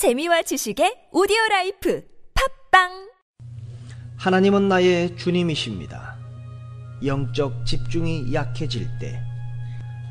[0.00, 2.02] 재미와 지식의 오디오 라이프
[2.70, 3.10] 팟빵
[4.16, 6.16] 하나님은 나의 주님이십니다.
[7.04, 9.22] 영적 집중이 약해질 때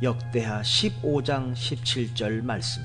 [0.04, 2.84] 역대하 15장 17절 말씀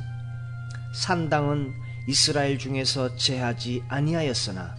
[0.94, 1.74] 산당은
[2.08, 4.74] 이스라엘 중에서 제하지 아니하였으나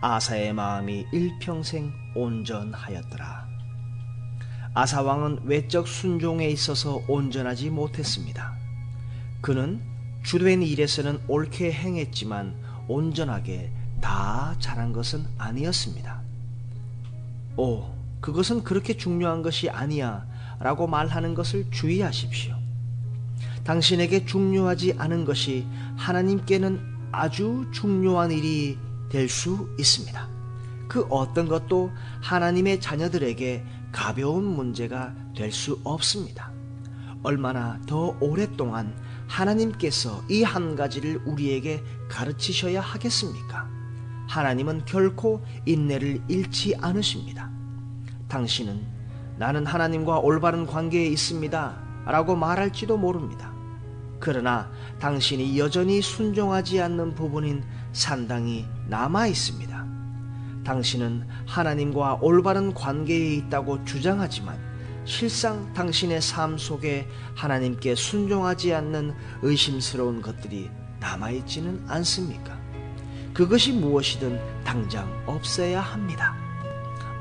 [0.00, 3.46] 아사의 마음이 일평생 온전하였더라.
[4.74, 8.52] 아사 왕은 외적 순종에 있어서 온전하지 못했습니다.
[9.40, 9.80] 그는
[10.22, 12.54] 주된 일에서는 옳게 행했지만
[12.88, 16.20] 온전하게 다 잘한 것은 아니었습니다.
[17.56, 17.84] 오,
[18.20, 20.26] 그것은 그렇게 중요한 것이 아니야
[20.60, 22.54] 라고 말하는 것을 주의하십시오.
[23.64, 26.80] 당신에게 중요하지 않은 것이 하나님께는
[27.12, 28.78] 아주 중요한 일이
[29.10, 30.28] 될 수 있습니다.
[30.88, 31.90] 그 어떤 것도
[32.22, 36.50] 하나님의 자녀들에게 가벼운 문제가 될 수 없습니다.
[37.22, 38.94] 얼마나 더 오랫동안
[39.26, 43.68] 하나님께서 이 한 가지를 우리에게 가르치셔야 하겠습니까?
[44.28, 47.50] 하나님은 결코 인내를 잃지 않으십니다.
[48.28, 48.80] 당신은
[49.36, 51.76] 나는 하나님과 올바른 관계에 있습니다.
[52.06, 53.52] 라고 말할지도 모릅니다.
[54.20, 59.86] 그러나 당신이 여전히 순종하지 않는 부분인 산당이 남아 있습니다.
[60.64, 64.58] 당신은 하나님과 올바른 관계에 있다고 주장하지만
[65.08, 70.70] 실상 당신의 삶 속에 하나님께 순종하지 않는 의심스러운 것들이
[71.00, 72.58] 남아있지는 않습니까?
[73.32, 76.36] 그것이 무엇이든 당장 없애야 합니다.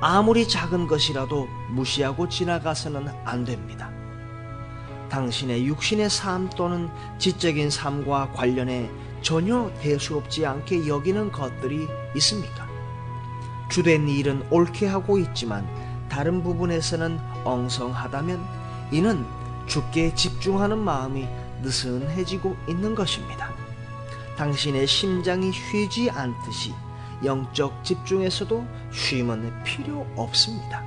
[0.01, 3.89] 아무리 작은 것이라도 무시하고 지나가서는 안 됩니다.
[5.09, 12.67] 당신의 육신의 삶 또는 지적인 삶과 관련해 전혀 대수롭지 않게 여기는 것들이 있습니까?
[13.69, 15.65] 주된 일은 옳게 하고 있지만
[16.17, 18.43] 다른 부분에서는 엉성하다면
[18.91, 19.23] 이는
[19.67, 21.27] 주께 집중하는 마음이
[21.61, 23.53] 느슨해지고 있는 것입니다.
[24.35, 26.73] 당신의 심장이 쉬지 않듯이
[27.23, 30.83] 영적 집중에서도 쉼은 필요 없습니다.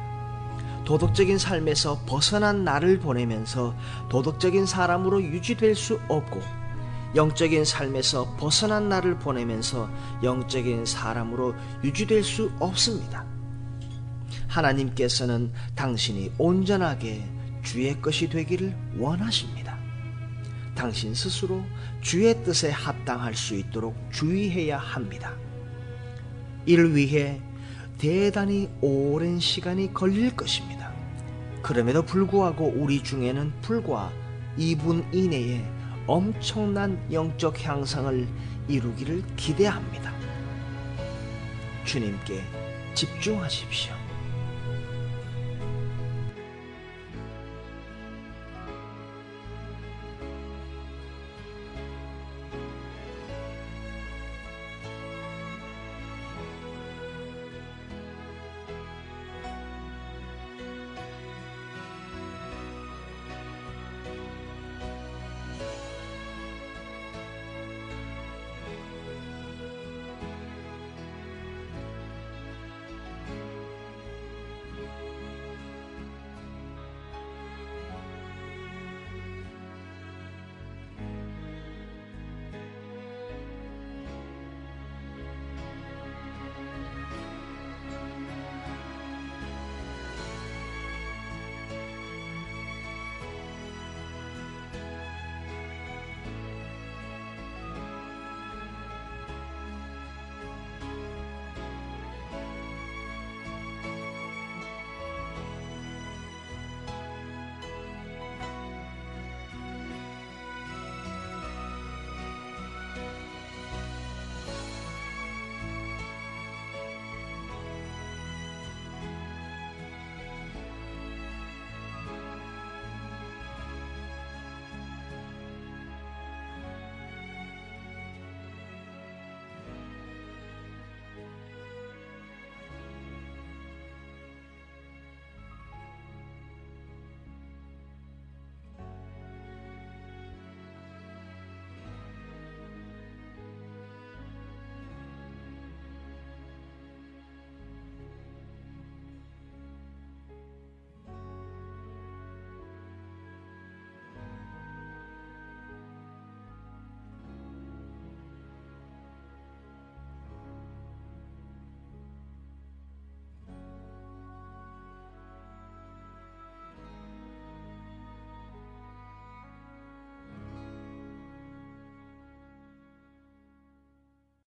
[0.85, 3.73] 도덕적인 삶에서 벗어난 나를 보내면서
[4.09, 6.43] 도덕적인 사람으로 유지될 수 없고
[7.15, 9.89] 영적인 삶에서 벗어난 나를 보내면서
[10.25, 13.25] 영적인 사람으로 유지될 수 없습니다.
[14.51, 17.25] 하나님께서는 당신이 온전하게
[17.63, 19.79] 주의 것이 되기를 원하십니다.
[20.75, 21.65] 당신 스스로
[22.01, 25.35] 주의 뜻에 합당할 수 있도록 주의해야 합니다.
[26.67, 27.41] 이를 위해
[27.99, 30.93] 대단히 오랜 시간이 걸릴 것입니다.
[31.63, 34.11] 그럼에도 불구하고 우리 중에는 불과
[34.59, 35.63] 2분 이내에
[36.07, 38.27] 엄청난 영적 향상을
[38.69, 40.13] 이루기를 기대합니다.
[41.85, 42.43] 주님께
[42.95, 44.10] 집중하십시오.